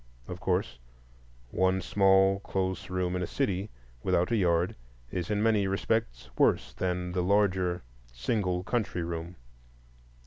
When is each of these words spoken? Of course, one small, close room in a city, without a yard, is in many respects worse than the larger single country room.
Of 0.27 0.39
course, 0.39 0.79
one 1.51 1.79
small, 1.79 2.39
close 2.39 2.89
room 2.89 3.15
in 3.15 3.21
a 3.21 3.27
city, 3.27 3.69
without 4.01 4.31
a 4.31 4.35
yard, 4.35 4.75
is 5.11 5.29
in 5.29 5.43
many 5.43 5.67
respects 5.67 6.27
worse 6.39 6.73
than 6.73 7.11
the 7.11 7.21
larger 7.21 7.83
single 8.11 8.63
country 8.63 9.03
room. 9.03 9.35